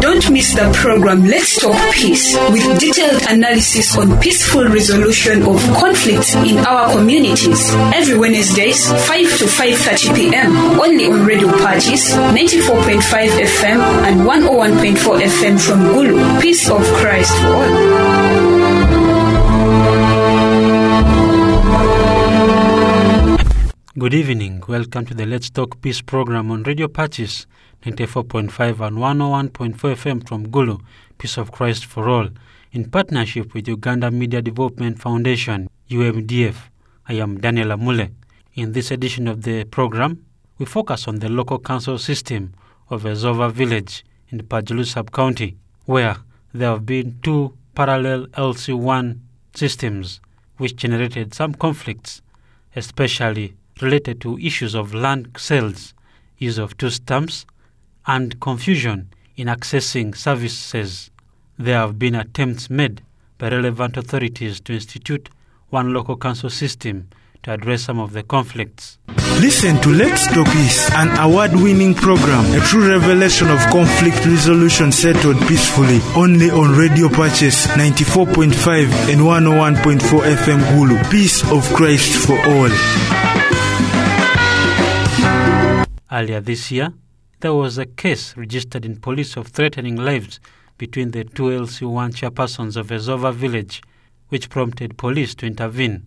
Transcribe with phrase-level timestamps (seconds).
[0.00, 6.34] Don't miss the program Let's Talk Peace with detailed analysis on peaceful resolution of conflicts
[6.36, 7.70] in our communities.
[7.94, 10.80] Every Wednesdays, 5 to 5.30 p.m.
[10.80, 16.40] only on Radio Pacis, 94.5 FM and 101.4 FM from Gulu.
[16.40, 18.53] Peace of Christ for all.
[23.96, 24.60] Good evening.
[24.66, 27.46] Welcome to the Let's Talk Peace program on Radio Pacis
[27.84, 30.80] 94.5 and 101.4 FM from Gulu,
[31.16, 32.28] Peace of Christ for All,
[32.72, 36.56] in partnership with Uganda Media Development Foundation, UMDF.
[37.08, 38.10] I am Daniel Amule.
[38.54, 40.26] In this edition of the program,
[40.58, 42.52] we focus on the local council system
[42.90, 46.16] of Ezova village in Pajulu sub-county, where
[46.52, 49.20] there have been two parallel LC1
[49.54, 50.20] systems
[50.56, 52.22] which generated some conflicts,
[52.74, 55.94] especially related to issues of land sales,
[56.38, 57.46] use of two stamps,
[58.06, 61.10] and confusion in accessing services.
[61.58, 63.02] There have been attempts made
[63.38, 65.28] by relevant authorities to institute
[65.70, 67.08] one local council system
[67.42, 68.98] to address some of the conflicts.
[69.40, 74.92] Listen to Let's Talk Peace, an award winning program, a true revelation of conflict resolution
[74.92, 80.00] settled peacefully, only on Radio Pacis 94.5 and 101.4
[80.36, 81.10] FM Gulu.
[81.10, 83.33] Peace of Christ for all.
[86.14, 86.92] Earlier this year,
[87.40, 90.38] there was a case registered in police of threatening lives
[90.78, 93.82] between the two LC1 chairpersons of Ezova village,
[94.28, 96.06] which prompted police to intervene.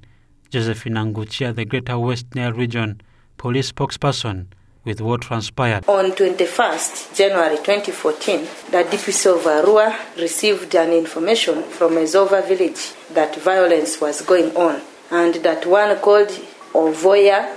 [0.49, 3.01] Josephine Anguchia, the Greater West Nile Region
[3.35, 4.45] police spokesperson,
[4.85, 5.83] with what transpired.
[5.89, 8.39] On 21st January 2014,
[8.71, 14.79] the DPC of Arua received an information from Ezova village that violence was going on
[15.11, 16.29] and that one called
[16.73, 17.53] Ovoya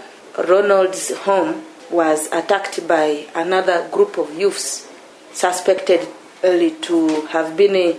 [0.48, 4.88] Ronald's home was attacked by another group of youths
[5.32, 6.06] suspected
[6.44, 7.96] early to have been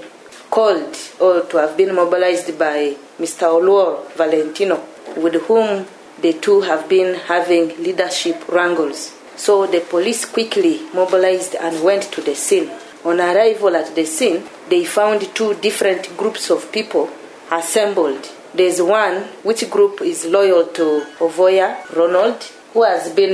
[0.50, 3.48] called or to have been mobilized by Mr.
[3.48, 4.84] Oluor Valentino,
[5.18, 5.86] with whom
[6.22, 9.18] the two have been having leadership wrangles.
[9.36, 12.70] So the police quickly mobilized and went to the scene.
[13.04, 17.10] On arrival at the scene, they found two different groups of people
[17.52, 18.30] assembled.
[18.54, 23.34] There's one which group is loyal to Ovoya Ronald, who has been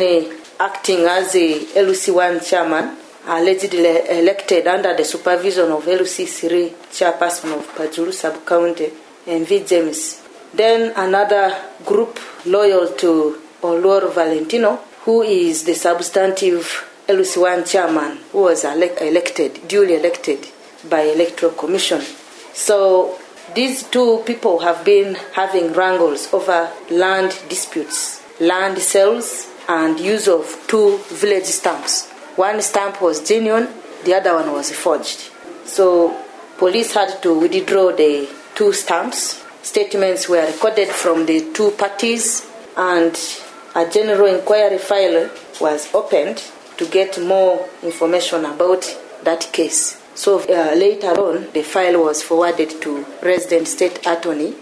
[0.60, 2.98] acting as a LC1 chairman,
[3.28, 8.92] allegedly elected under the supervision of LC3 chairperson of Pajulu sub-county,
[9.26, 10.24] MV James.
[10.54, 18.64] Then another group loyal to Oluor Valentino, who is the substantive LC1 chairman, who was
[18.64, 20.48] elec- elected, duly elected
[20.90, 22.02] by Electoral Commission.
[22.54, 23.18] So
[23.56, 30.66] these two people have been having wrangles over land disputes, land sales, and use of
[30.68, 32.10] two village stamps.
[32.36, 33.68] One stamp was genuine,
[34.06, 35.32] the other one was forged.
[35.66, 36.24] So
[36.58, 39.44] police had to withdraw the two stamps.
[39.64, 43.18] Statements were recorded from the two parties, and
[43.76, 45.30] a general inquiry file
[45.60, 46.44] was opened
[46.78, 48.86] to get more information about
[49.24, 50.02] that case.
[50.16, 54.56] So uh, later on, the file was forwarded to resident state attorney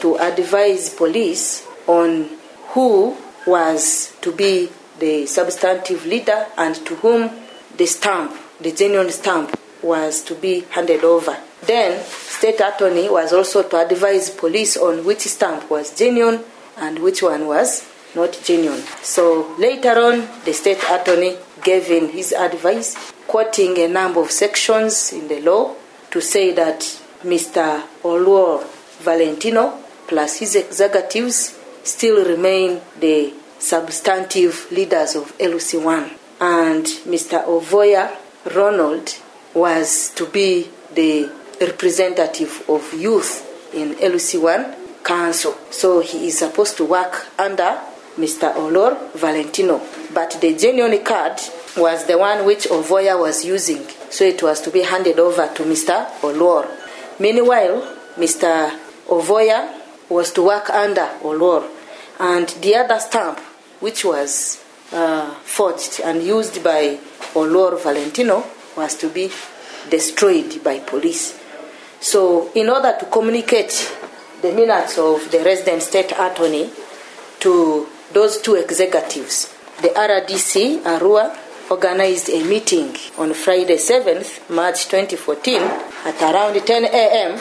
[0.00, 2.28] to advise police on
[2.70, 3.16] who
[3.48, 7.30] was to be the substantive leader and to whom
[7.76, 11.36] the stamp, the genuine stamp, was to be handed over.
[11.62, 16.44] Then, state attorney was also to advise police on which stamp was genuine
[16.76, 18.82] and which one was not genuine.
[19.02, 25.12] So later on, the state attorney gave in his advice, quoting a number of sections
[25.12, 25.74] in the law
[26.10, 26.80] to say that
[27.22, 27.82] Mr.
[28.02, 28.64] Oluor
[29.00, 36.16] Valentino plus his executives still remain the substantive leaders of LC1.
[36.40, 37.44] And Mr.
[37.44, 38.16] Ovoya
[38.54, 39.16] Ronald
[39.54, 41.30] was to be the
[41.60, 45.56] representative of youth in LC1 Council.
[45.70, 47.80] So he is supposed to work under
[48.16, 48.54] Mr.
[48.54, 49.80] Olor Valentino.
[50.12, 51.40] But the genuine card
[51.76, 53.86] was the one which Ovoya was using.
[54.10, 56.06] So it was to be handed over to Mr.
[56.20, 56.68] Olor.
[57.20, 58.70] Meanwhile, Mr.
[59.08, 59.74] Ovoya
[60.08, 61.68] was to work under Olor.
[62.18, 63.38] And the other stamp,
[63.80, 64.62] which was
[64.92, 66.98] uh, forged and used by
[67.34, 68.44] Olor Valentino,
[68.76, 69.30] was to be
[69.90, 71.38] destroyed by police.
[72.00, 73.92] So, in order to communicate
[74.42, 76.70] the minutes of the resident state attorney
[77.40, 81.36] to those two executives, the RDC, Arua,
[81.70, 87.40] organized a meeting on Friday 7th, March 2014, at around 10 a.m.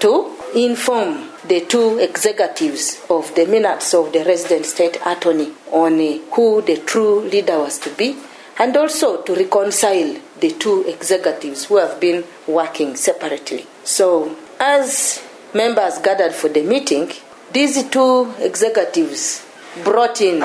[0.00, 6.18] to inform the two executives of the minutes of the resident state attorney on uh,
[6.34, 8.16] who the true leader was to be
[8.58, 13.66] and also to reconcile the two executives who have been working separately.
[13.84, 15.22] So, as
[15.54, 17.10] members gathered for the meeting,
[17.52, 19.46] these two executives
[19.84, 20.42] brought in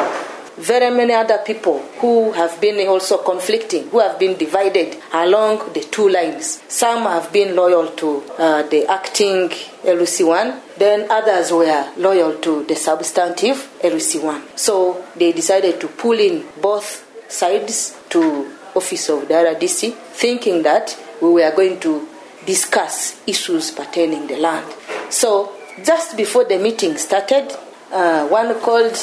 [0.57, 5.81] very many other people who have been also conflicting, who have been divided along the
[5.81, 6.61] two lines.
[6.67, 9.49] Some have been loyal to uh, the acting
[9.83, 14.57] LUC1, then others were loyal to the substantive LUC1.
[14.57, 20.97] So they decided to pull in both sides to office of the RDC, thinking that
[21.21, 22.07] we were going to
[22.45, 24.65] discuss issues pertaining the land.
[25.09, 25.53] So
[25.83, 27.51] just before the meeting started,
[27.91, 28.97] uh, one called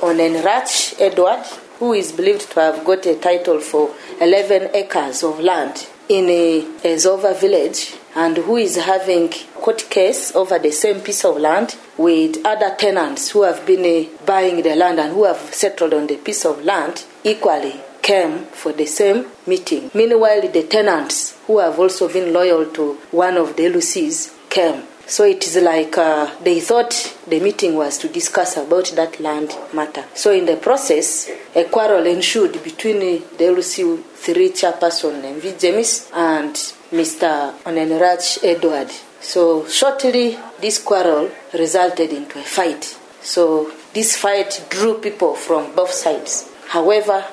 [0.00, 1.44] Onenrach Edward,
[1.78, 6.62] who is believed to have got a title for 11 acres of land in a,
[6.84, 12.44] Ezova village and who is having court case over the same piece of land with
[12.46, 16.16] other tenants who have been uh, buying the land and who have settled on the
[16.16, 19.90] piece of land equally came for the same meeting.
[19.92, 24.84] Meanwhile, the tenants who have also been loyal to one of the LUCs came.
[25.08, 29.54] So it is like uh, they thought the meeting was to discuss about that land
[29.72, 30.04] matter.
[30.14, 36.54] So in the process, a quarrel ensued between the LUC three chairperson MV James and
[36.90, 37.52] Mr.
[37.62, 38.90] Onenrach Edward.
[39.20, 42.98] So shortly, this quarrel resulted into a fight.
[43.22, 46.50] So this fight drew people from both sides.
[46.68, 47.24] However,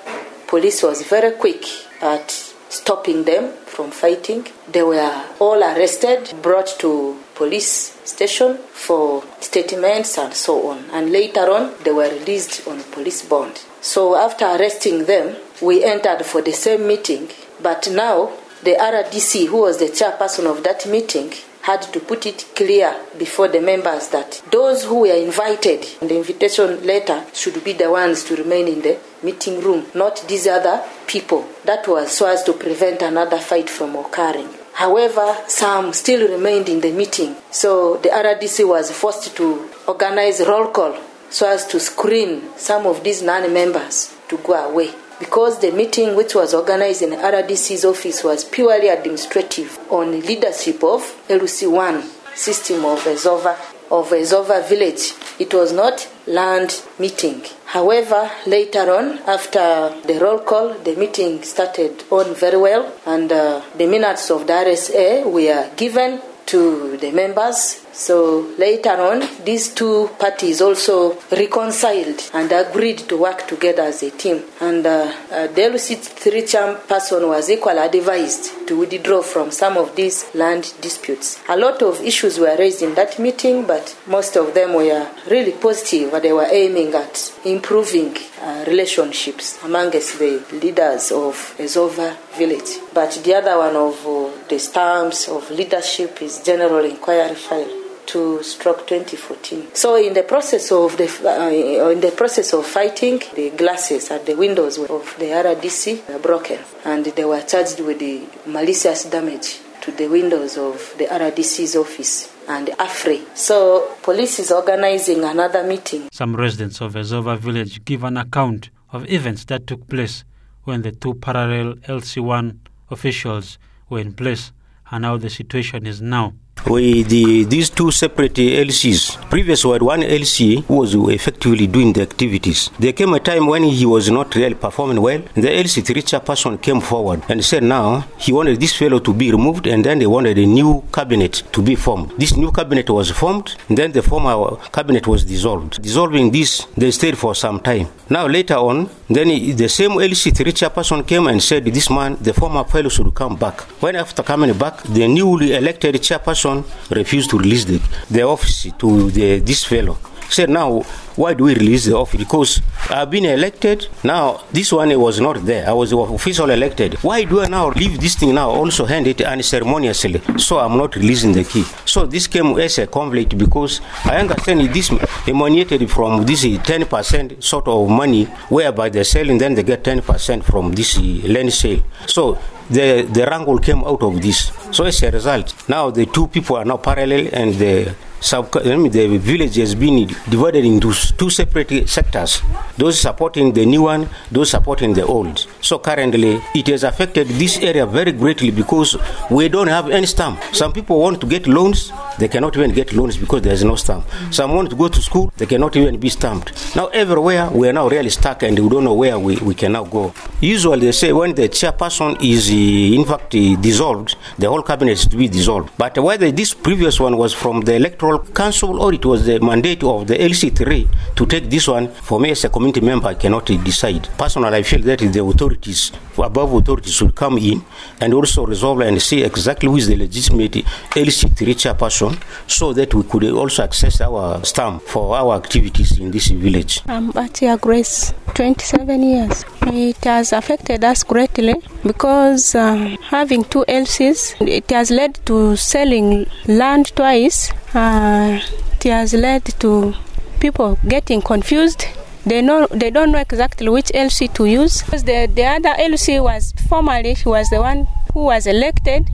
[0.47, 1.65] police was very quick
[2.01, 2.29] at
[2.69, 4.47] stopping them from fighting.
[4.71, 10.85] They were all arrested, brought to police station for statements and so on.
[10.91, 13.61] And later on, they were released on police bond.
[13.81, 17.29] So after arresting them, we entered for the same meeting.
[17.61, 18.31] But now,
[18.63, 21.33] the RDC, who was the chairperson of that meeting,
[21.63, 26.17] had to put it clear before the members that those who were invited in the
[26.17, 30.83] invitation letter should be the ones to remain in the meeting room, not these other
[31.07, 31.47] people.
[31.63, 34.49] That was so as to prevent another fight from occurring.
[34.73, 40.67] However, some still remained in the meeting, so the RDC was forced to organize roll
[40.71, 40.97] call
[41.29, 44.91] so as to screen some of these non members to go away.
[45.19, 51.01] Because the meeting, which was organized in RDC's office, was purely administrative on leadership of
[51.29, 52.01] LUC1
[52.35, 53.55] system of Ezova
[53.93, 55.13] of Ezova village.
[55.39, 57.43] It was not land meeting.
[57.65, 63.61] However, later on, after the roll call, the meeting started on very well, and uh,
[63.77, 67.82] the minutes of the RSA were given to the members.
[67.93, 74.09] So later on, these two parties also reconciled and agreed to work together as a
[74.09, 74.41] team.
[74.59, 80.33] And uh, uh, the three person was equally advised to withdraw from some of these
[80.33, 81.39] land disputes.
[81.47, 85.51] A lot of issues were raised in that meeting, but most of them were really
[85.51, 86.19] positive.
[86.19, 92.79] They were aiming at improving uh, relationships amongst the leaders of Ezova village.
[92.91, 98.41] But the other one of uh, the stamps of leadership is general inquiry file to
[98.43, 99.73] stroke 2014.
[99.73, 104.25] So in the process of the uh, in the process of fighting, the glasses at
[104.25, 109.59] the windows of the RDC were broken, and they were charged with the malicious damage
[109.81, 113.25] to the windows of the RDC's office and AFRI.
[113.35, 116.09] So police is organizing another meeting.
[116.11, 120.23] Some residents of Ezova village give an account of events that took place
[120.63, 122.57] when the two parallel LC1
[122.91, 123.57] officials
[123.89, 124.51] were in place
[124.91, 126.33] and how the situation is now.
[126.65, 129.29] We, the, these two separate LCs.
[129.29, 132.69] Previous were one LC was effectively doing the activities.
[132.79, 135.21] There came a time when he was not really performing well.
[135.33, 139.67] The LC3 chairperson came forward and said now he wanted this fellow to be removed
[139.67, 142.11] and then they wanted a new cabinet to be formed.
[142.17, 145.81] This new cabinet was formed then the former cabinet was dissolved.
[145.81, 147.87] Dissolving this, they stayed for some time.
[148.09, 152.33] Now later on, then he, the same LC3 chairperson came and said this man, the
[152.33, 153.61] former fellow should come back.
[153.81, 156.52] When after coming back, the newly elected chairperson
[156.89, 159.97] refused to release the, the office to the, this fellow.
[160.29, 160.81] Said now,
[161.15, 162.19] why do we release the office?
[162.19, 163.87] Because I've been elected.
[164.03, 165.69] Now this one was not there.
[165.69, 166.95] I was officially elected.
[167.03, 168.49] Why do I now leave this thing now?
[168.49, 170.21] Also hand it unceremoniously.
[170.37, 171.63] So I'm not releasing the key.
[171.85, 174.91] So this came as a conflict because I understand this
[175.27, 180.71] emanated from this 10% sort of money, whereby they're selling, then they get 10% from
[180.71, 181.83] this land sale.
[182.07, 184.51] So the the wrangle came out of this.
[184.71, 189.55] So as a result, now the two people are now parallel, and the the village
[189.55, 192.41] has been divided into two separate sectors.
[192.77, 195.45] Those supporting the new one, those supporting the old.
[195.61, 198.95] So currently, it has affected this area very greatly because
[199.29, 200.41] we don't have any stamp.
[200.53, 203.75] Some people want to get loans they cannot even get loans because there is no
[203.75, 204.05] stamp.
[204.31, 206.75] Some want to go to school, they cannot even be stamped.
[206.75, 209.71] Now, everywhere, we are now really stuck and we don't know where we, we can
[209.73, 210.13] now go.
[210.39, 214.91] Usually, they say when the chairperson is, uh, in fact, uh, dissolved, the whole cabinet
[214.93, 215.71] is to be dissolved.
[215.77, 219.83] But whether this previous one was from the Electoral Council or it was the mandate
[219.83, 223.45] of the LC3 to take this one, for me as a community member, I cannot
[223.45, 224.07] decide.
[224.17, 227.63] Personally, I feel that the authorities, above authorities, should come in
[228.01, 230.51] and also resolve and see exactly who is the legitimate
[230.95, 236.27] LC3 chairperson so that we could also access our stamp for our activities in this
[236.27, 236.81] village.
[236.87, 239.45] I'm Batia Grace, 27 years.
[239.63, 246.27] It has affected us greatly because uh, having two LCs, it has led to selling
[246.47, 247.51] land twice.
[247.73, 248.39] Uh,
[248.75, 249.93] it has led to
[250.39, 251.85] people getting confused
[252.25, 254.81] they know they don't know exactly which LC to use.
[254.83, 259.09] Because the, the other LC was formerly he was the one who was elected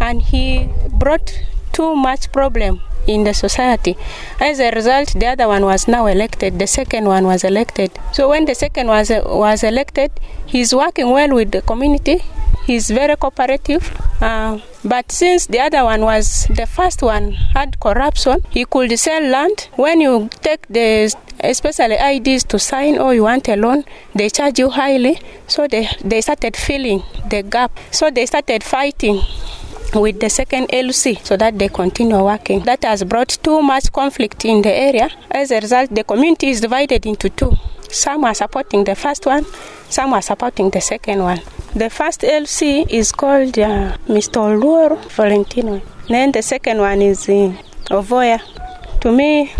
[0.00, 1.38] and he brought
[1.72, 3.96] too much problem in the society.
[4.40, 6.58] As a result, the other one was now elected.
[6.58, 7.90] The second one was elected.
[8.12, 10.10] So when the second was was elected,
[10.46, 12.22] he's working well with the community.
[12.66, 13.90] He's very cooperative.
[14.20, 19.22] Uh, but since the other one was the first one had corruption, he could sell
[19.22, 19.68] land.
[19.76, 24.58] When you take the especially IDs to sign or you want a loan, they charge
[24.58, 25.20] you highly.
[25.46, 27.78] So they, they started filling the gap.
[27.90, 29.20] So they started fighting
[29.94, 32.60] with the second LC so that they continue working.
[32.64, 35.10] That has brought too much conflict in the area.
[35.30, 37.52] As a result, the community is divided into two.
[37.90, 39.44] Some are supporting the first one,
[39.88, 41.40] some are supporting the second one.
[41.76, 44.40] The first LC is called uh, Mr.
[44.40, 45.80] Oluor Valentino.
[46.08, 47.52] Then the second one is uh,
[47.90, 48.40] Ovoya.
[49.00, 49.52] To me,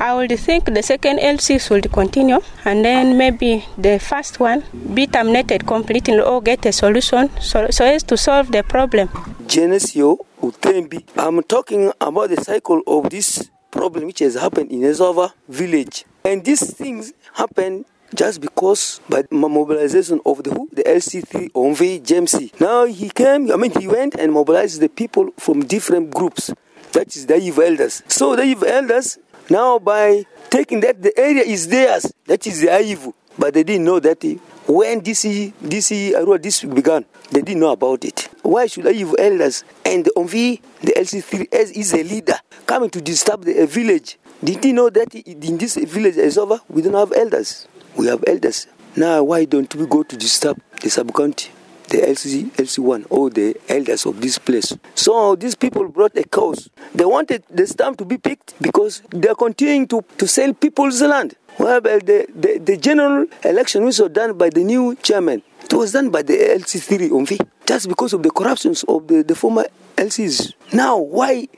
[0.00, 4.64] I would think the second LC should continue and then maybe the first one
[4.94, 9.08] be terminated completely or get a solution so, so as to solve the problem.
[9.46, 11.04] Genesio Utembi.
[11.18, 16.06] I'm talking about the cycle of this problem which has happened in Ezova village.
[16.24, 20.50] And these things happen just because by mobilization of the?
[20.72, 22.58] The LC3 Onve Jamesy.
[22.58, 26.50] Now he came, I mean he went and mobilized the people from different groups.
[26.92, 28.02] That is the Eve elders.
[28.08, 29.18] So the Eve elders
[29.50, 33.12] now, by taking that the area is theirs, that is the Aivu.
[33.36, 34.22] But they didn't know that
[34.66, 35.22] when this
[35.60, 38.28] this uh, this began, they didn't know about it.
[38.42, 43.62] Why should Aivu elders and Onvi, the LC3 is a leader, coming to disturb the
[43.62, 44.18] uh, village?
[44.42, 46.60] Did you know that in this village is over?
[46.68, 47.66] We don't have elders.
[47.96, 48.68] We have elders.
[48.94, 51.50] Now, why don't we go to disturb the sub county?
[51.90, 54.76] The LC, LC1 or the elders of this place.
[54.94, 56.70] So these people brought a cause.
[56.94, 61.34] They wanted the stamp to be picked because they're continuing to, to sell people's land.
[61.58, 65.42] Well, the, the, the general election was done by the new chairman.
[65.64, 69.34] It was done by the LC3 Omvi just because of the corruptions of the, the
[69.34, 69.66] former
[69.96, 70.54] LCs.
[70.72, 71.48] Now, why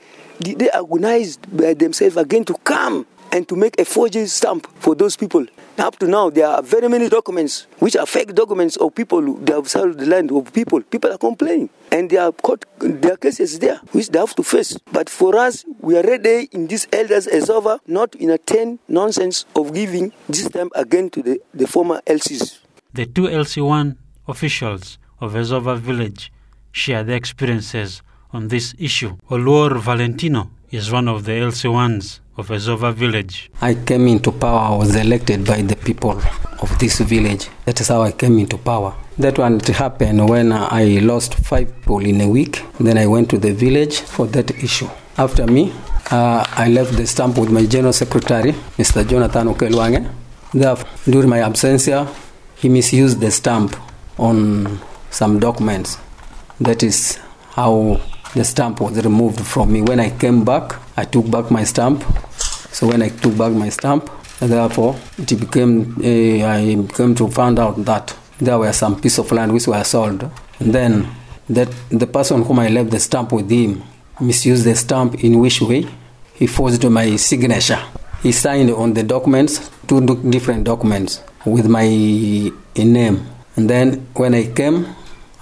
[0.41, 4.95] did they organize by themselves again to come and to make a forgery stamp for
[4.95, 5.45] those people?
[5.79, 9.43] Up to now, there are very many documents which are fake documents of people who
[9.47, 10.81] have sold the land of people.
[10.81, 12.33] People are complaining, and there are
[12.79, 14.77] there are cases there which they have to face.
[14.91, 18.77] But for us, we are ready in this elders as over, not in a ten
[18.87, 22.59] nonsense of giving this time again to the, the former LCs.
[22.93, 23.97] The two LC1
[24.27, 26.31] officials of Ezova village
[26.71, 29.17] share their experiences on this issue.
[29.29, 33.51] Oluor Valentino is one of the LC1s of Ezova village.
[33.61, 36.19] I came into power, I was elected by the people
[36.61, 37.47] of this village.
[37.65, 38.95] That is how I came into power.
[39.19, 42.63] That one it happened when I lost five people in a week.
[42.79, 44.89] Then I went to the village for that issue.
[45.15, 45.71] After me,
[46.09, 49.07] uh, I left the stamp with my general secretary, Mr.
[49.07, 50.11] Jonathan Okelwange.
[50.55, 51.87] Therefore, during my absence,
[52.55, 53.75] he misused the stamp
[54.17, 54.79] on
[55.11, 55.99] some documents.
[56.59, 57.19] That is
[57.51, 58.01] how
[58.35, 59.81] the stamp was removed from me.
[59.81, 62.03] When I came back, I took back my stamp.
[62.71, 64.09] So when I took back my stamp,
[64.39, 69.31] therefore it became uh, I came to find out that there were some piece of
[69.31, 70.29] land which were sold.
[70.59, 71.07] And then
[71.49, 73.83] that the person whom I left the stamp with him
[74.19, 75.85] misused the stamp in which way?
[76.33, 77.81] He forged my signature.
[78.23, 83.27] He signed on the documents, two different documents with my name.
[83.55, 84.87] And then when I came,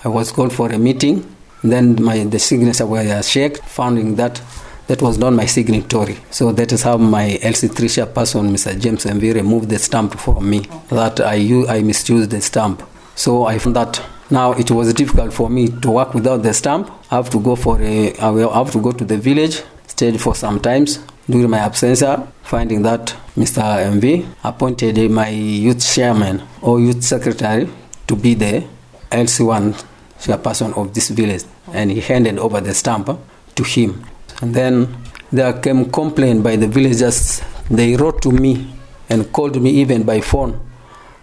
[0.03, 1.30] I was called for a meeting
[1.63, 4.41] then my the signature was checked, finding that
[4.87, 6.17] that was not my signatory.
[6.31, 8.77] So that is how my LC3 person, Mr.
[8.79, 10.67] James MV, removed the stamp from me.
[10.89, 11.37] That I
[11.69, 12.83] I misused the stamp.
[13.15, 16.89] So I found that now it was difficult for me to work without the stamp.
[17.11, 20.19] I have to go for a I will have to go to the village, stayed
[20.19, 20.99] for some times
[21.29, 22.03] during my absence,
[22.43, 23.61] finding that Mr.
[23.61, 27.69] MV appointed my youth chairman or youth secretary
[28.07, 28.67] to be the
[29.11, 29.85] LC1
[30.21, 33.17] chairperson of this village, and he handed over the stamp uh,
[33.55, 34.03] to him.
[34.41, 34.97] And then
[35.31, 37.41] there came complaint by the villagers.
[37.69, 38.73] They wrote to me
[39.09, 40.59] and called me even by phone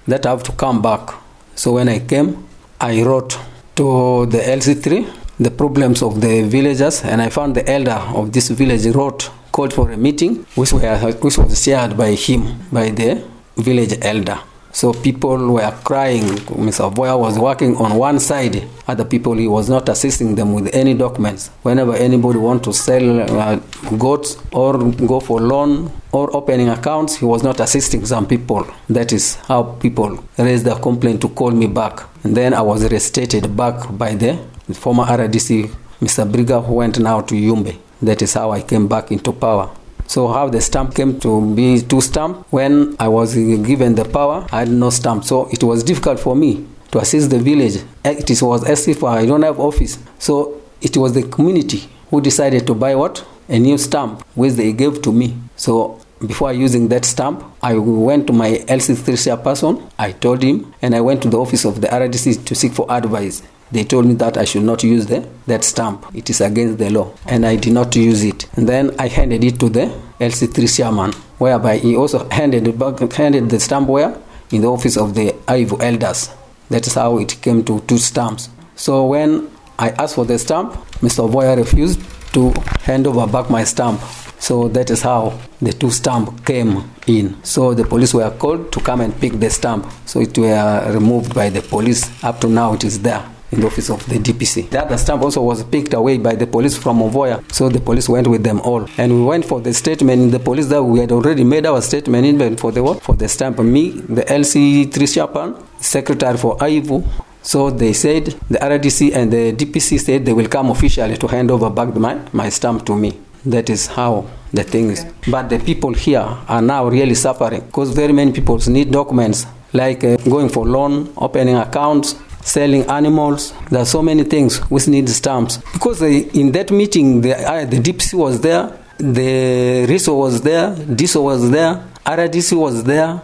[0.06, 1.10] that I have to come back.
[1.54, 2.46] So when I came,
[2.80, 3.38] I wrote
[3.76, 5.06] to the LC3
[5.40, 9.72] the problems of the villagers, and I found the elder of this village wrote called
[9.72, 13.22] for a meeting, which, were, which was shared by him, by the
[13.56, 14.38] village elder.
[14.72, 16.24] So people were crying.
[16.68, 16.92] Mr.
[16.92, 18.62] Boya was working on one side.
[18.86, 21.48] Other people, he was not assisting them with any documents.
[21.62, 23.56] Whenever anybody want to sell uh,
[23.98, 28.66] goats or go for loan or opening accounts, he was not assisting some people.
[28.88, 32.00] That is how people raised their complaint to call me back.
[32.24, 34.38] And then I was restated back by the
[34.74, 35.70] former RDC,
[36.00, 36.30] Mr.
[36.30, 37.76] Briga, who went now to Yumbe.
[38.02, 39.70] That is how I came back into power.
[40.08, 44.46] So how the stamp came to be two stamp when I was given the power,
[44.50, 45.24] I had no stamp.
[45.24, 47.82] So it was difficult for me to assist the village.
[48.06, 49.98] Eh, it was as if I don't have office.
[50.18, 53.22] So it was the community who decided to buy what?
[53.50, 55.36] A new stamp, which they gave to me.
[55.56, 59.90] So before using that stamp, I went to my LC3 chairperson.
[59.98, 62.86] I told him, and I went to the office of the RDC to seek for
[62.90, 63.42] advice.
[63.70, 66.06] They told me that I should not use the, that stamp.
[66.14, 67.12] It is against the law.
[67.26, 68.46] And I did not use it.
[68.56, 69.86] And then I handed it to the
[70.20, 74.16] LC3 chairman, whereby he also handed, back, handed the stamp where?
[74.50, 76.30] In the office of the Ivo elders.
[76.70, 78.48] That is how it came to two stamps.
[78.74, 80.72] So when I asked for the stamp,
[81.02, 81.30] Mr.
[81.30, 82.00] Boya refused
[82.32, 84.00] to hand over back my stamp.
[84.38, 87.42] So that is how the two stamp came in.
[87.42, 89.86] So the police were called to come and pick the stamp.
[90.06, 92.08] So it were removed by the police.
[92.24, 94.70] Up to now it is there in the office of the DPC.
[94.70, 98.08] The other stamp also was picked away by the police from Ovoya, so the police
[98.08, 98.86] went with them all.
[98.98, 101.80] And we went for the statement in the police that we had already made our
[101.80, 103.02] statement even for the what?
[103.02, 103.58] For the stamp.
[103.58, 107.04] Me, the LC Trishapan, secretary for Aivu.
[107.42, 111.50] So they said, the RDC and the DPC said they will come officially to hand
[111.50, 113.18] over back my, my stamp to me.
[113.46, 115.06] That is how the thing is.
[115.30, 120.04] But the people here are now really suffering because very many people need documents like
[120.04, 122.16] uh, going for loan, opening accounts,
[122.48, 123.52] selling animals.
[123.70, 125.58] There are so many things which need stamps.
[125.72, 130.74] Because they, in that meeting, the, uh, the DPC was there, the RISO was there,
[130.74, 133.20] DISO was there, RDC was there,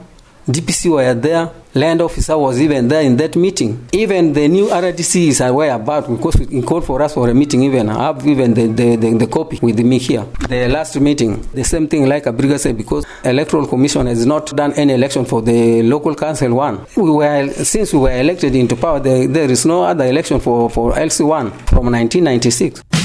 [0.46, 3.87] DPC were there, land officer was even there in that meeting.
[3.92, 7.62] Even the new RDC is aware about because he called for us for a meeting.
[7.62, 10.24] Even I have even the, the, the, the, copy with me here.
[10.48, 14.72] The last meeting, the same thing like Abriga said, because electoral commission has not done
[14.74, 16.87] any election for the local council one.
[16.96, 20.70] We were since we were elected into power, there, there is no other election for
[20.70, 23.04] for LC one from 1996.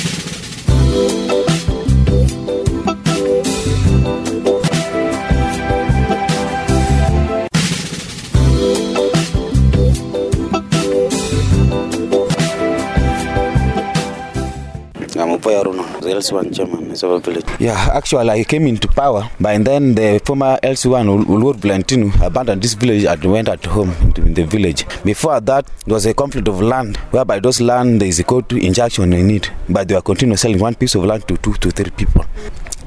[16.19, 17.45] LC1 chairman, Isova village.
[17.59, 22.73] Yeah, actually, I came into power, but then the former LC1, Ulur Blantinu, abandoned this
[22.73, 24.85] village and went at home in the village.
[25.03, 28.51] Before that, there was a conflict of land, whereby those land, there is a court
[28.51, 31.71] injunction in it, but they were continuing selling one piece of land to two to
[31.71, 32.25] three people.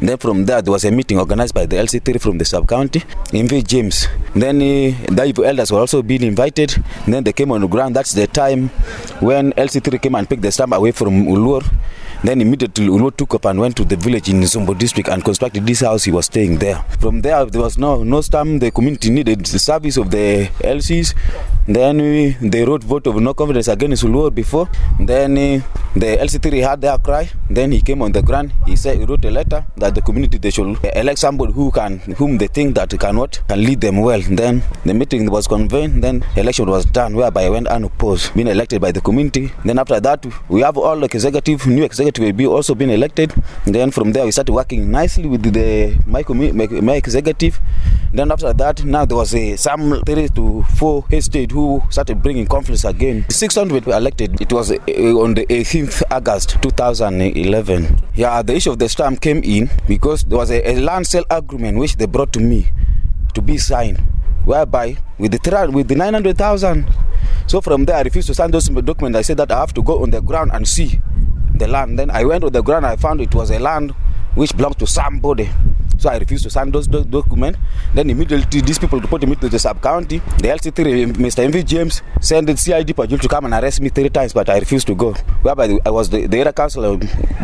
[0.03, 3.63] Then from there was a meeting organized by the LC3 from the sub-county in V.
[3.63, 4.09] James.
[4.35, 6.75] Then uh, the elders were also being invited.
[7.05, 7.95] And then they came on the ground.
[7.95, 8.69] That's the time
[9.21, 11.63] when LC3 came and picked the stamp away from Ulur.
[12.25, 15.67] Then immediately Ulur took up and went to the village in Zombo district and constructed
[15.67, 16.05] this house.
[16.05, 16.77] He was staying there.
[17.01, 18.61] From there, there was no no stamp.
[18.61, 21.15] The community needed the service of the LCs.
[21.67, 24.69] Then we, they wrote vote of no confidence against Ulur before.
[25.01, 25.63] Then uh,
[25.95, 27.29] the LC3 had their cry.
[27.51, 28.53] Then he came on the ground.
[28.67, 31.99] He said he wrote a letter that the community they should elect somebody who can
[32.17, 34.21] whom they think that can what can lead them well.
[34.21, 36.03] Then the meeting was convened.
[36.03, 39.53] Then election was done whereby I went unopposed, being elected by the community.
[39.65, 43.33] Then after that we have all the executive new executive will be also been elected.
[43.67, 47.61] Then from there we started working nicely with the my, my, my executive.
[48.13, 52.47] Then after that, now there was a some three to four state who started bringing
[52.47, 53.25] conflicts again.
[53.31, 54.39] 600 were elected.
[54.41, 54.77] It was uh,
[55.17, 57.99] on the 18th August 2011.
[58.15, 61.25] Yeah, the issue of the storm came in because there was a, a land sale
[61.31, 62.69] agreement which they brought to me
[63.35, 63.99] to be signed,
[64.45, 66.87] whereby with the with the 900,000.
[67.47, 69.19] So from there, I refused to sign those documents.
[69.19, 71.01] I said that I have to go on the ground and see
[71.55, 71.99] the land.
[71.99, 72.87] Then I went on the ground.
[72.87, 73.95] I found it was a land
[74.35, 75.49] which belonged to somebody.
[75.99, 77.61] So I refused to sign those do- documents.
[77.95, 80.19] Then immediately these people reported me to the sub county.
[80.39, 81.49] The LC3, Mr.
[81.49, 84.59] MV James, sent the CID Pajul to come and arrest me three times, but I
[84.59, 85.13] refused to go.
[85.43, 86.97] Whereby the- I was the, the area councillor,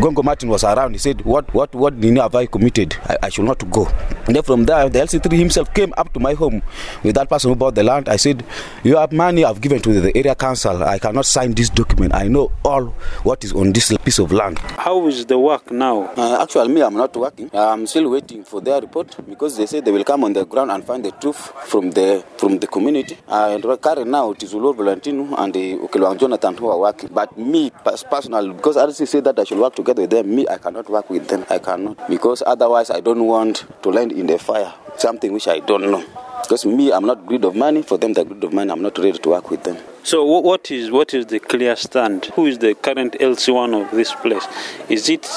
[0.03, 0.93] Gongo Martin was around.
[0.93, 2.97] He said, What what what Nini have I committed?
[3.05, 3.87] I, I should not go.
[4.27, 6.63] And then from there, the LC3 himself came up to my home
[7.05, 8.09] with that person who bought the land.
[8.09, 8.45] I said,
[8.83, 10.83] You have money I've given to the area council.
[10.83, 12.13] I cannot sign this document.
[12.15, 12.87] I know all
[13.23, 14.59] what is on this piece of land.
[14.59, 16.05] How is the work now?
[16.17, 17.51] Uh, actually, me, I'm not working.
[17.53, 20.71] I'm still waiting for their report because they say they will come on the ground
[20.71, 21.37] and find the truth
[21.67, 23.19] from the from the community.
[23.27, 27.11] And currently now it is Ulur Valentino and eh, the Okilwang Jonathan who are working.
[27.13, 27.71] But me
[28.11, 31.11] personally, because RC said that I should work together with them, me, I cannot work
[31.11, 31.45] with them.
[31.51, 34.73] I cannot because otherwise I don't want to land in the fire.
[34.97, 36.05] Something which I don't know.
[36.49, 37.83] Because me, I'm not greed of money.
[37.83, 38.71] For them, they're greed of money.
[38.73, 39.77] I'm not ready to work with them.
[40.03, 42.25] So what is what is the clear stand?
[42.37, 44.47] Who is the current LC1 of this place?
[44.89, 45.29] Is it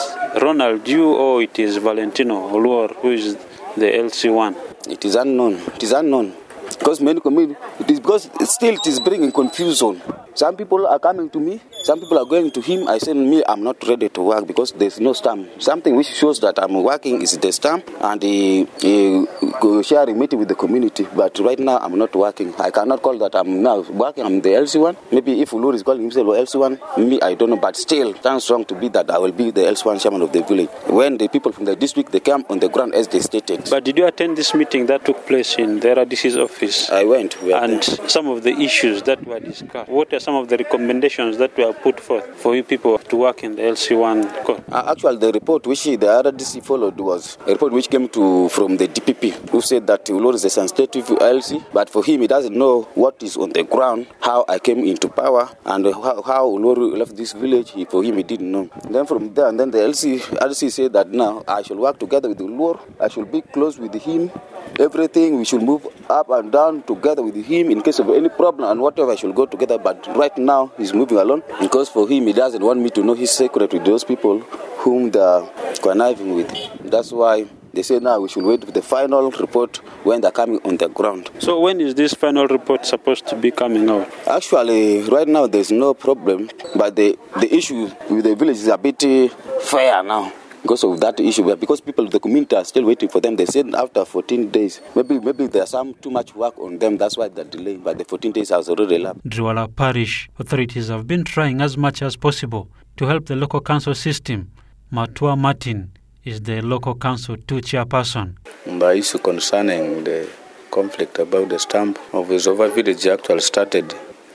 [0.41, 3.35] Ronald Yu or it is Valentino Oluor who is
[3.75, 4.55] the LC1?
[4.89, 5.55] It is unknown.
[5.75, 6.33] It is unknown.
[6.81, 10.01] Because many community, it is because still it is bringing confusion.
[10.33, 12.87] Some people are coming to me, some people are going to him.
[12.87, 15.61] I said, me, I'm not ready to work because there's no stamp.
[15.61, 20.47] Something which shows that I'm working is the stamp and the uh, sharing meeting with
[20.47, 21.05] the community.
[21.15, 22.55] But right now, I'm not working.
[22.57, 24.25] I cannot call that I'm now working.
[24.25, 24.95] I'm the LC1.
[25.11, 27.57] Maybe if Ulur is calling himself LC1, me, I don't know.
[27.57, 30.41] But still, stands strong to be that I will be the LC1 chairman of the
[30.43, 30.69] village.
[30.87, 33.67] When the people from the district, they come on the ground as they stated.
[33.69, 36.70] But did you attend this meeting that took place in the RDC's office?
[36.89, 37.41] I went.
[37.41, 39.89] We and some of the issues that were discussed.
[39.89, 43.43] What are some of the recommendations that were put forth for you people to work
[43.43, 44.63] in the LC1 court?
[44.71, 48.77] Uh, actually, the report which the RDC followed was a report which came to from
[48.77, 52.55] the DPP, who said that Ulur is a sensitive LC, but for him, he doesn't
[52.55, 56.97] know what is on the ground, how I came into power, and how, how Ulur
[56.97, 57.71] left this village.
[57.71, 58.69] He, for him, he didn't know.
[58.89, 62.29] Then from there, and then the LC RDC said that now I should work together
[62.29, 62.79] with Ulur.
[62.99, 64.31] I should be close with him.
[64.79, 68.69] Everything we should move up and down together with him in case of any problem
[68.69, 69.77] and whatever I should go together.
[69.77, 73.13] But right now he's moving alone because for him he doesn't want me to know
[73.13, 74.39] his secret with those people
[74.83, 75.43] whom they're
[75.81, 76.51] conniving with.
[76.83, 80.59] That's why they say now we should wait for the final report when they're coming
[80.65, 81.29] on the ground.
[81.39, 84.11] So when is this final report supposed to be coming out?
[84.27, 88.77] Actually, right now there's no problem, but the, the issue with the village is a
[88.77, 89.29] bit uh,
[89.61, 91.43] fair now because of that issue.
[91.43, 94.49] But because people of the community are still waiting for them, they said after 14
[94.49, 96.97] days, maybe maybe there's some too much work on them.
[96.97, 97.81] That's why they're delaying.
[97.81, 99.23] But the 14 days has already elapsed.
[99.27, 103.95] Driwala Parish authorities have been trying as much as possible to help the local council
[103.95, 104.51] system.
[104.91, 105.91] Matua Martin
[106.25, 108.35] is the local council two chairperson.
[108.65, 110.29] The issue concerning the
[110.69, 113.93] conflict about the stamp of Izova village actually started.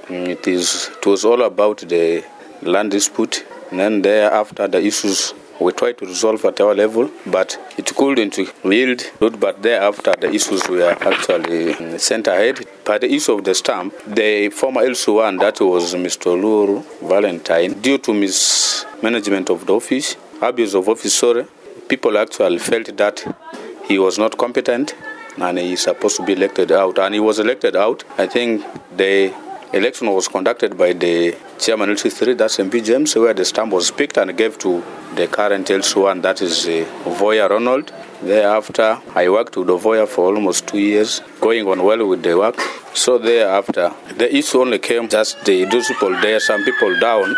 [0.09, 2.25] Mm, it is it was all about the
[2.63, 7.59] land dispute, and then thereafter the issues we tried to resolve at our level, but
[7.79, 9.03] it couldn't yield.
[9.19, 12.67] But thereafter, the issues were actually mm, sent ahead.
[12.85, 16.41] But the issue of the stamp, the former LC1, that was Mr.
[16.41, 21.47] Luru Valentine, due to mismanagement of the office, abuse of office, sorry,
[21.89, 23.37] people actually felt that
[23.85, 24.95] he was not competent
[25.39, 26.99] and he is supposed to be elected out.
[26.99, 28.05] And he was elected out.
[28.19, 28.65] I think
[28.97, 29.35] the
[29.73, 34.17] election was conducted by the chairman LC3, that's MP James, where the stamp was picked
[34.17, 34.83] and gave to
[35.15, 36.85] the current LC1, that is uh,
[37.19, 37.93] Voya Ronald.
[38.27, 42.59] Thereafter, I worked with Ovoya for almost two years, going on well with the work.
[42.93, 47.37] So thereafter, the issue only came just the those people there, some people down.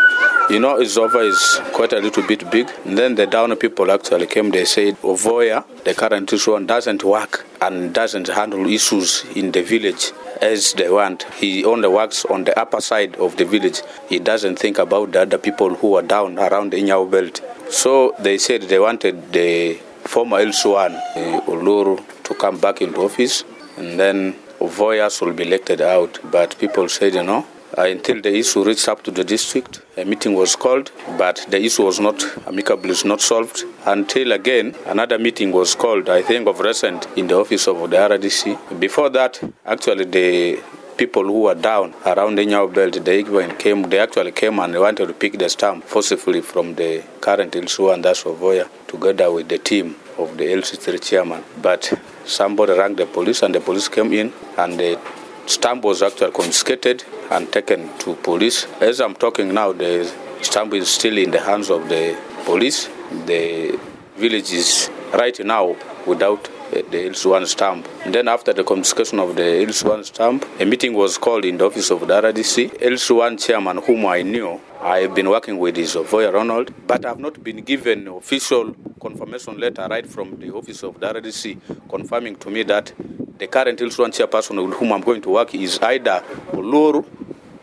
[0.48, 2.70] You know, Izova is quite a little bit big.
[2.87, 7.44] And then the down people actually came, they said, Ovoya, the current issue, doesn't work
[7.61, 11.24] and doesn't handle issues in the village as they want.
[11.35, 13.83] He only works on the upper side of the village.
[14.09, 17.42] He doesn't think about the other people who are down around the Inyao belt.
[17.68, 23.44] So they said they wanted the former LC1, uh, Uluru, to come back into office
[23.77, 26.18] and then Voyas will be elected out.
[26.31, 30.05] But people said, you know, uh, until the issue reached up to the district, a
[30.07, 35.53] meeting was called, but the issue was not amicably not solved until again another meeting
[35.53, 36.09] was called.
[36.09, 38.81] I think of recent in the office of the RDC.
[38.81, 40.61] Before that, actually the
[40.98, 43.84] people who were down around the Nyao belt, they even came.
[43.84, 48.04] They actually came and wanted to pick the stamp forcibly from the current LC and
[48.04, 51.44] that's Voya, together with the team of the LC3 chairman.
[51.62, 55.00] But somebody rang the police, and the police came in, and the
[55.46, 58.66] stamp was actually confiscated and taken to police.
[58.80, 62.88] As I'm talking now, the stamp is still in the hands of the police.
[63.26, 63.78] The
[64.16, 66.50] village is right now without
[66.82, 67.88] the, the LC1 stamp.
[68.04, 71.66] And then after the confiscation of the LC1 stamp, a meeting was called in the
[71.66, 72.78] office of the RDC.
[72.80, 77.42] LC1 chairman, whom I knew, I've been working with is Voya Ronald, but I've not
[77.42, 82.62] been given official confirmation letter right from the office of the RDC confirming to me
[82.64, 82.92] that
[83.38, 87.04] the current LC1 chairperson with whom I'm going to work is either Oluru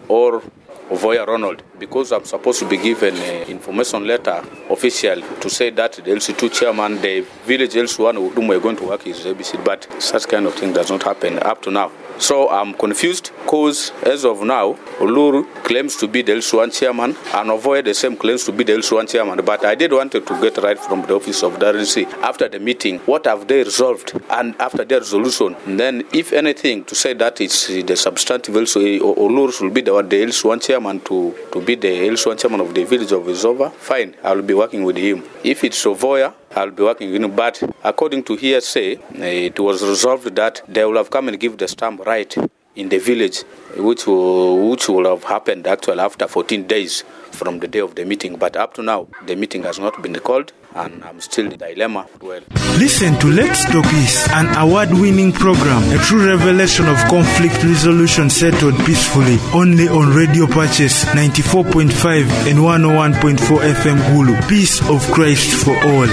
[0.08, 0.42] or
[0.90, 5.94] Voya Ronald because I'm supposed to be given an information letter official to say that
[5.94, 9.88] the LC2 chairman, the village LC1 with whom we're going to work is ABC, but
[10.02, 11.92] such kind of thing does not happen up to now.
[12.18, 17.50] So I'm confused because as of now, Uluru claims to be the LC1 chairman and
[17.50, 19.44] Ovoya the same claims to be the LC1 chairman.
[19.44, 22.60] But I did want to get right from the office of the RDC after the
[22.60, 24.20] meeting, what have they resolved?
[24.30, 29.54] And after their resolution, then if anything, to say that it's the substantive LC, Uluru
[29.54, 33.12] should be the, the LC1 chairman to, to be the LC1 chairman of the village
[33.12, 35.24] of Isova, fine, I'll be working with him.
[35.44, 37.36] If it's Ovoya, I'll be working him.
[37.36, 41.58] But according to hearsay, eh, it was resolved that they will have come and give
[41.58, 42.34] the stamp right
[42.76, 43.44] in the village,
[43.78, 47.04] which will, which will have happened actually after 14 days
[47.36, 48.38] from the day of the meeting.
[48.38, 52.08] But up to now, the meeting has not been called, and I'm still in dilemma.
[52.22, 52.42] Well,
[52.80, 58.30] Listen to Let's Talk Peace, an award winning program, a true revelation of conflict resolution
[58.30, 64.50] settled peacefully, only on Radio Pacis 94.5 and 101.4 FM Gulu.
[64.50, 66.08] Peace of Christ for all.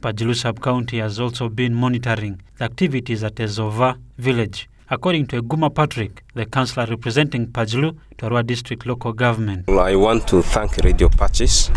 [0.00, 4.68] Pajulu sub-county has also been monitoring the activities at Ezova village.
[4.90, 9.66] According to Eguma Patrick, the councillor representing Pajulu to Arua District Local Government.
[9.68, 11.70] Well, I want to thank Radio Pacis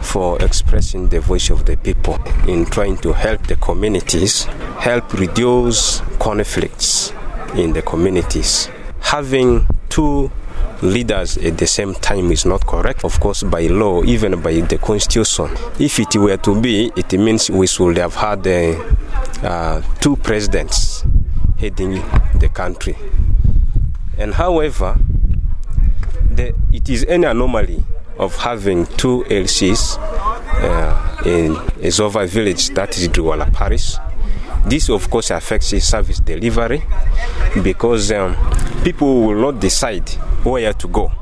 [0.00, 4.44] for expressing the voice of the people in trying to help the communities,
[4.80, 7.12] help reduce conflicts
[7.54, 8.68] in the communities.
[8.98, 10.32] Having two
[10.82, 13.04] leaders at the same time is not correct.
[13.04, 15.50] Of course, by law, even by the constitution.
[15.78, 18.74] If it were to be, it means we should have had uh,
[19.46, 21.04] uh, two presidents
[21.58, 22.02] heading
[22.38, 22.96] the country.
[24.18, 24.98] And however,
[26.30, 27.82] the, it is any anomaly
[28.18, 33.96] of having two LCs uh, in Ezova village, that is Duwala Parish.
[34.66, 36.82] This, of course, affects service delivery
[37.62, 38.36] because um,
[38.82, 40.08] people will not decide
[40.44, 41.12] where to go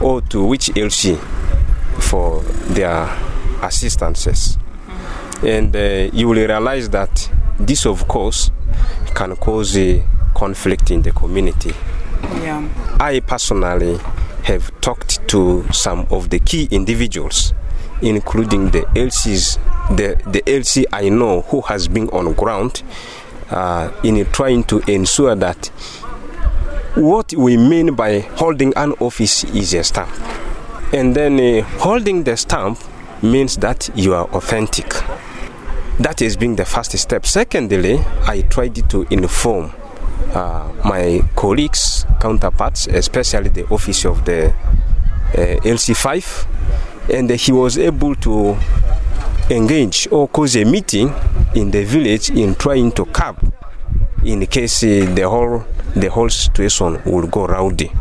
[0.00, 1.18] or to which LC
[2.00, 3.04] for their
[3.62, 4.58] assistances.
[5.42, 8.50] And uh, you will realize that this, of course,
[9.12, 9.78] can cause
[10.34, 11.72] conflict in the community.
[12.42, 12.68] Yeah.
[13.00, 13.98] I personally
[14.44, 17.54] have talked to some of the key individuals,
[18.00, 19.58] including the LCs,
[19.96, 22.82] the, the LC I know who has been on ground
[23.50, 25.66] uh, in trying to ensure that
[26.94, 30.10] what we mean by holding an office is a stamp.
[30.92, 32.78] And then uh, holding the stamp
[33.22, 34.92] means that you are authentic.
[35.98, 37.26] That is being the first step.
[37.26, 39.72] Secondly, I tried to inform
[40.34, 46.46] uh, my colleagues, counterparts, especially the office of the uh, LC5,
[47.12, 48.56] and he was able to
[49.50, 51.12] engage or cause a meeting
[51.54, 53.52] in the village in trying to curb
[54.24, 57.92] in case uh, the whole the whole situation would go rowdy.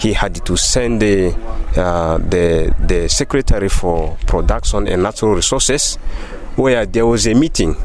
[0.00, 1.34] He had to send the,
[1.76, 5.98] uh, the the secretary for production and natural resources,
[6.56, 7.76] where there was a meeting.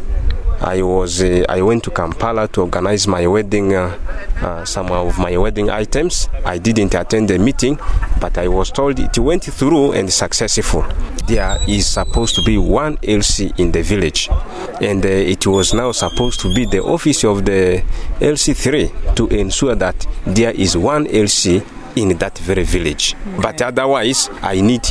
[0.61, 3.97] I was uh, I went to Kampala to organize my wedding, uh,
[4.41, 6.29] uh, some of my wedding items.
[6.45, 7.77] I didn't attend the meeting,
[8.21, 10.85] but I was told it went through and successful.
[11.27, 14.29] There is supposed to be one LC in the village,
[14.81, 17.83] and uh, it was now supposed to be the office of the
[18.19, 21.63] LC3 to ensure that there is one LC
[21.95, 23.15] in that very village.
[23.15, 23.41] Okay.
[23.41, 24.83] But otherwise, I need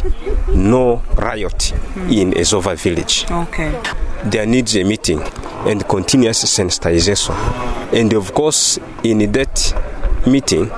[0.49, 2.17] no riot mm.
[2.17, 3.27] in Ezova village.
[3.31, 3.81] Okay.
[4.25, 5.21] There needs a meeting
[5.67, 7.35] and continuous sensitization.
[7.93, 10.71] And of course, in that meeting,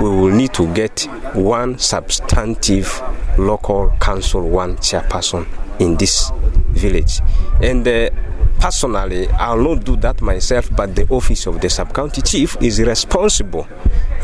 [0.00, 3.02] we will need to get one substantive
[3.36, 5.46] local council, one chairperson
[5.80, 6.30] in this
[6.78, 7.20] village.
[7.62, 8.10] And uh,
[8.58, 12.80] personally, I'll not do that myself, but the office of the sub county chief is
[12.80, 13.66] responsible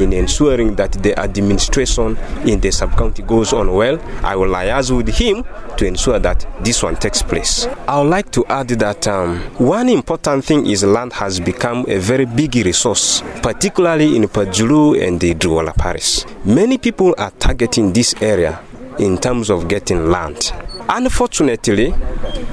[0.00, 4.00] in ensuring that the administration in the sub county goes on well.
[4.24, 5.44] I will liaise with him
[5.76, 7.66] to ensure that this one takes place.
[7.86, 11.98] I would like to add that um, one important thing is land has become a
[11.98, 16.24] very big resource, particularly in Pajulu and the Duwala Parish.
[16.44, 18.60] Many people are targeting this area
[18.98, 20.52] in terms of getting land.
[20.88, 21.94] Unfortunately,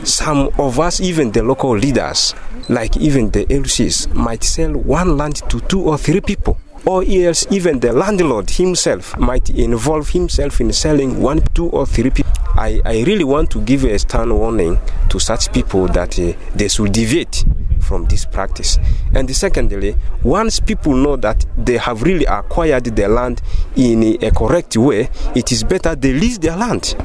[0.04, 2.34] some of us, even the local leaders,
[2.70, 6.58] like even the LCs, might sell one land to two or three people.
[6.86, 12.10] Or else even the landlord himself might involve himself in selling one, two, or three
[12.10, 12.32] people.
[12.56, 14.78] I, I really want to give a stern warning
[15.10, 17.46] to such people that uh, they should deviate
[17.82, 18.78] from this practice.
[19.13, 23.41] And secondly, once people know that they have really acquired their land
[23.76, 26.96] in a correct way, it is better they lease their land.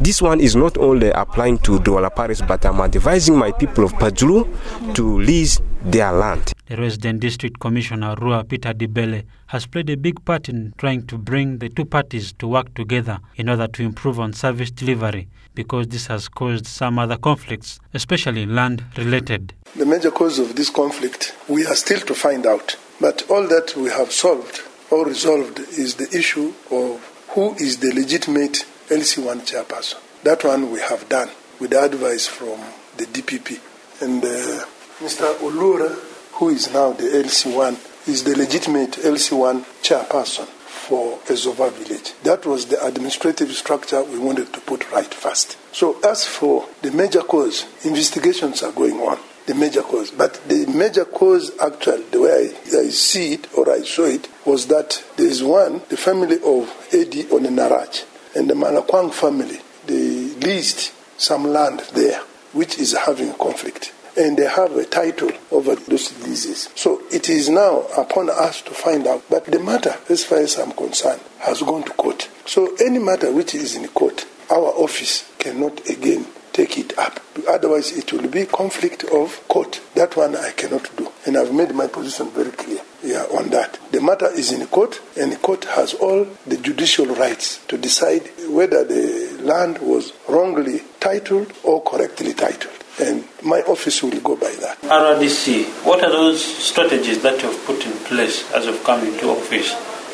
[0.00, 3.92] This one is not only applying to Duwala Parish, but I'm advising my people of
[3.94, 6.52] Pajulu to lease their land.
[6.66, 11.18] The resident district commissioner, Rua Peter Dibele, has played a big part in trying to
[11.18, 15.88] bring the two parties to work together in order to improve on service delivery because
[15.88, 19.52] this has caused some other conflicts, especially land related.
[19.76, 22.76] The major cause of this conflict, we are still to find out.
[23.00, 27.92] But all that we have solved or resolved is the issue of who is the
[27.92, 29.96] legitimate LC1 chairperson.
[30.22, 32.60] That one we have done with advice from
[32.96, 33.58] the DPP.
[34.02, 34.64] And uh,
[35.02, 35.34] Mr.
[35.40, 35.90] Olura,
[36.34, 42.12] who is now the LC1, is the legitimate LC1 chairperson for Ezova village.
[42.22, 45.58] That was the administrative structure we wanted to put right first.
[45.74, 49.18] So, as for the major cause, investigations are going on.
[49.46, 50.12] The major cause.
[50.12, 54.28] But the major cause, actually, the way I, I see it or I saw it,
[54.46, 60.32] was that there is one, the family of Eddie Onenaraj and the Malakwang family, they
[60.46, 62.20] leased some land there,
[62.52, 66.68] which is having conflict and they have a title over those leases.
[66.74, 69.24] So it is now upon us to find out.
[69.30, 72.28] But the matter, as far as I'm concerned, has gone to court.
[72.46, 77.20] So any matter which is in court, our office cannot again take it up.
[77.48, 79.80] Otherwise, it will be conflict of court.
[79.94, 81.10] That one I cannot do.
[81.24, 83.78] And I've made my position very clear yeah, on that.
[83.90, 88.30] The matter is in court, and the court has all the judicial rights to decide
[88.48, 94.52] whether the land was wrongly titled or correctly titled and my office will go by
[94.60, 94.80] that.
[94.82, 99.28] RRDC, what are those strategies that you have put in place as you've come into
[99.30, 99.70] office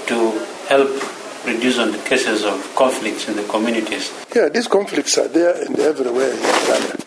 [0.06, 0.30] to
[0.68, 0.90] help
[1.48, 4.12] reduce on the cases of conflicts in the communities?
[4.34, 6.38] Yeah, these conflicts are there and everywhere in.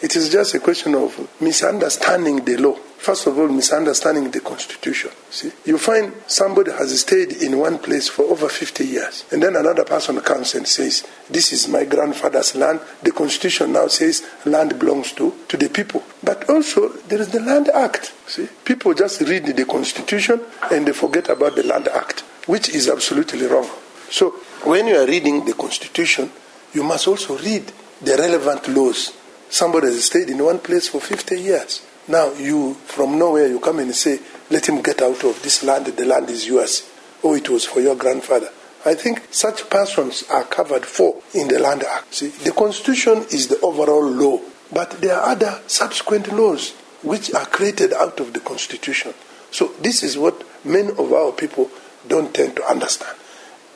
[0.02, 2.76] It is just a question of misunderstanding the law.
[2.98, 5.10] First of all, misunderstanding the constitution.
[5.32, 9.56] See, you find somebody has stayed in one place for over 50 years, and then
[9.56, 14.78] another person comes and says, "This is my grandfather's land." The constitution now says land
[14.78, 16.04] belongs to to the people.
[16.24, 18.12] But also there is the Land Act.
[18.28, 22.88] See, people just read the constitution and they forget about the Land Act, which is
[22.88, 23.70] absolutely wrong.
[24.12, 24.32] So
[24.66, 26.30] when you are reading the constitution,
[26.74, 27.72] you must also read
[28.02, 29.14] the relevant laws.
[29.50, 31.86] Somebody has stayed in one place for 50 years.
[32.10, 34.20] Now you, from nowhere, you come and say,
[34.50, 36.90] let him get out of this land, the land is yours.
[37.24, 38.50] Oh, it was for your grandfather.
[38.84, 42.16] I think such persons are covered for in the Land Act.
[42.16, 44.40] See, the Constitution is the overall law,
[44.74, 46.72] but there are other subsequent laws
[47.04, 49.14] which are created out of the Constitution.
[49.52, 51.70] So this is what many of our people
[52.08, 53.16] don't tend to understand.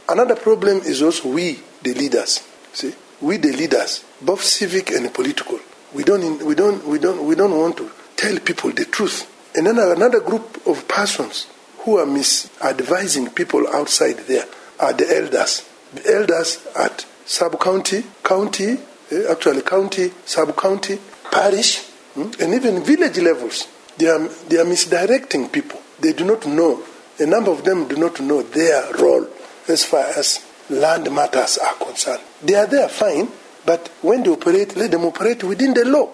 [0.07, 2.47] Another problem is also we, the leaders.
[2.73, 5.59] See, we, the leaders, both civic and political,
[5.93, 9.31] we don't, we don't, we don't, we don't want to tell people the truth.
[9.55, 11.47] And then another group of persons
[11.79, 14.45] who are misadvising people outside there
[14.79, 15.67] are the elders.
[15.93, 18.77] The elders at sub county, county,
[19.11, 20.99] eh, actually county, sub county,
[21.31, 23.67] parish, hmm, and even village levels.
[23.97, 25.81] They are, they are misdirecting people.
[25.99, 26.83] They do not know,
[27.17, 29.27] a number of them do not know their role
[29.67, 32.21] as far as land matters are concerned.
[32.41, 33.29] They are there fine,
[33.65, 36.11] but when they operate, let them operate within the law.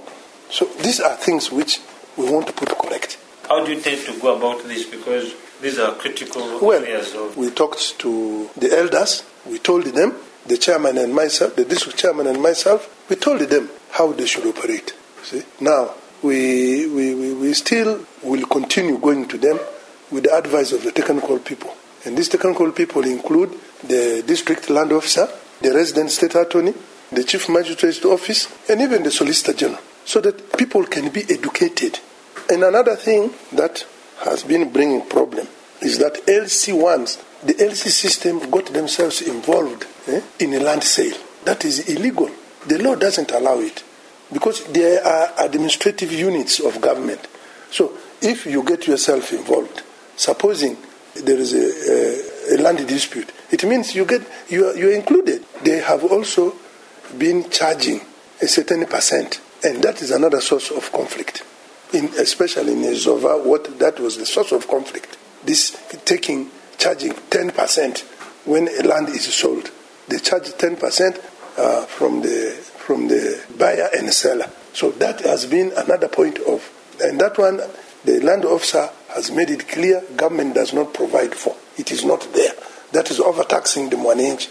[0.50, 1.80] So these are things which
[2.18, 3.18] we want to put correct.
[3.48, 4.86] How do you tend to go about this?
[4.86, 7.14] Because these are critical well, areas.
[7.14, 7.38] Of...
[7.38, 9.24] We talked to the elders.
[9.46, 13.70] We told them, the chairman and myself, the district chairman and myself, we told them
[13.92, 14.94] how they should operate.
[15.24, 15.44] See?
[15.60, 19.60] Now, we, we, we, we still will continue going to them
[20.12, 21.76] with the advice of the technical people.
[22.06, 25.28] And these technical people include the district land officer,
[25.62, 26.74] the resident state attorney,
[27.12, 32.00] the chief magistrate's office, and even the solicitor general, so that people can be educated.
[32.50, 33.86] And another thing that
[34.26, 35.48] has been bringing problem
[35.82, 41.18] is that LC1s, the LC system got themselves involved eh, in a land sale.
[41.46, 42.30] That is illegal.
[42.68, 43.84] The law doesn't allow it
[44.32, 47.28] because there are administrative units of government.
[47.72, 49.82] So if you get yourself involved,
[50.16, 50.78] supposing
[51.15, 54.93] there is a, a, a land dispute, it means you get you are, you are
[54.93, 55.45] included.
[55.63, 56.56] They have also
[57.17, 58.02] been charging
[58.41, 61.43] a certain percent, and that is another source of conflict.
[61.93, 65.17] In, especially in Ezova, what that was the source of conflict.
[65.43, 68.06] This taking charging ten percent
[68.45, 69.69] when a land is sold.
[70.08, 71.19] They charge ten percent
[71.58, 74.50] uh, from the from the buyer and seller.
[74.74, 76.63] So that has been another point of,
[77.04, 77.60] and that one,
[78.06, 81.56] the land officer has made it clear government does not provide for.
[81.78, 82.54] It is not there.
[82.91, 84.50] That is overtaxing the mwananchi.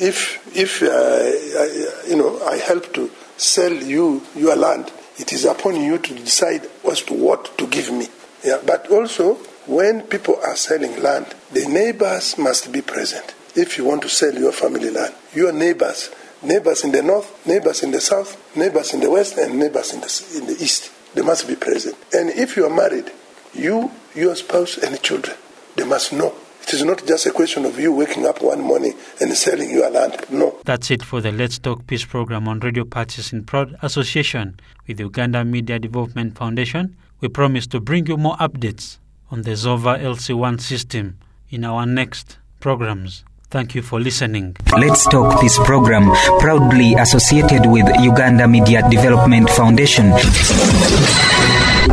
[0.00, 5.44] If, if uh, I, you know, I help to sell you your land, it is
[5.44, 8.08] upon you to decide as to what to give me.
[8.44, 9.34] Yeah, but also,
[9.66, 13.34] when people are selling land, the neighbors must be present.
[13.54, 16.10] If you want to sell your family land, your neighbors,
[16.42, 20.00] neighbors in the north, neighbors in the south, neighbors in the west, and neighbors in
[20.00, 21.96] the, in the east, they must be present.
[22.12, 23.12] And if you are married,
[23.54, 25.36] you, your spouse, and the children,
[25.76, 26.34] they must know.
[26.62, 29.90] It is not just a question of you waking up one morning and selling your
[29.90, 30.24] land.
[30.30, 30.58] No.
[30.64, 34.98] That's it for the Let's Talk Peace program on Radio Pacis in proud association with
[34.98, 36.96] the Uganda Media Development Foundation.
[37.20, 38.98] We promise to bring you more updates
[39.30, 41.18] on the Zova LC1 system
[41.50, 43.24] in our next programs.
[43.50, 44.56] Thank you for listening.
[44.78, 50.12] Let's Talk Peace program, proudly associated with Uganda Media Development Foundation.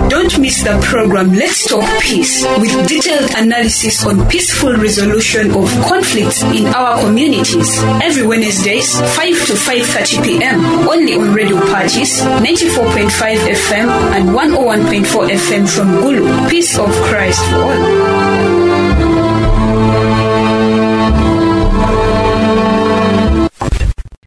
[0.09, 6.41] Don't miss the program Let's Talk Peace with detailed analysis on peaceful resolution of conflicts
[6.43, 7.69] in our communities.
[8.01, 9.15] Every Wednesdays, 5
[9.47, 10.59] to 5.30 p.m.
[10.89, 16.49] only on Radio Pacis, 94.5 FM and 101.4 FM from Gulu.
[16.49, 18.68] Peace of Christ for all.